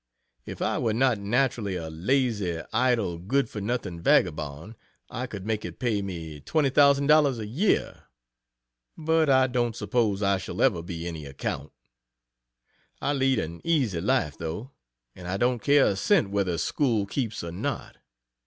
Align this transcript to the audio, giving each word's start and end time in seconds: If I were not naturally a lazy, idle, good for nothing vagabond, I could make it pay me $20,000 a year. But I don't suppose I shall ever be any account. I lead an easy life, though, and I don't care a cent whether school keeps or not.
If 0.47 0.63
I 0.63 0.79
were 0.79 0.95
not 0.95 1.19
naturally 1.19 1.75
a 1.75 1.87
lazy, 1.91 2.59
idle, 2.73 3.19
good 3.19 3.47
for 3.51 3.61
nothing 3.61 4.01
vagabond, 4.01 4.73
I 5.11 5.27
could 5.27 5.45
make 5.45 5.63
it 5.63 5.77
pay 5.77 6.01
me 6.01 6.39
$20,000 6.41 7.37
a 7.37 7.45
year. 7.45 8.05
But 8.97 9.29
I 9.29 9.45
don't 9.45 9.75
suppose 9.75 10.23
I 10.23 10.39
shall 10.39 10.59
ever 10.63 10.81
be 10.81 11.05
any 11.07 11.27
account. 11.27 11.71
I 12.99 13.13
lead 13.13 13.37
an 13.37 13.61
easy 13.63 14.01
life, 14.01 14.35
though, 14.39 14.71
and 15.15 15.27
I 15.27 15.37
don't 15.37 15.61
care 15.61 15.85
a 15.85 15.95
cent 15.95 16.31
whether 16.31 16.57
school 16.57 17.05
keeps 17.05 17.43
or 17.43 17.51
not. 17.51 17.97